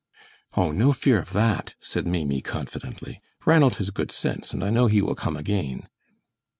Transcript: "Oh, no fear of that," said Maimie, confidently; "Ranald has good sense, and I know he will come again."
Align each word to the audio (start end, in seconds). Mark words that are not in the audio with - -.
"Oh, 0.57 0.71
no 0.71 0.93
fear 0.93 1.19
of 1.19 1.31
that," 1.33 1.75
said 1.79 2.07
Maimie, 2.07 2.41
confidently; 2.41 3.21
"Ranald 3.45 3.75
has 3.75 3.91
good 3.91 4.11
sense, 4.11 4.51
and 4.51 4.63
I 4.63 4.71
know 4.71 4.87
he 4.87 4.99
will 5.03 5.13
come 5.13 5.37
again." 5.37 5.87